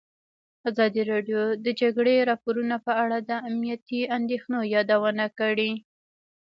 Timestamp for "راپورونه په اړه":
2.29-3.17